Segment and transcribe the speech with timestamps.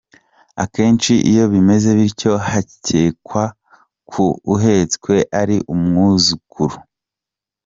[0.63, 3.43] Akenshi iyo bimeze bityo, hakekwa
[4.11, 6.75] ko uhetswe ari umwuzukuru.